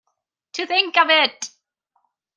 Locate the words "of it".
0.97-1.51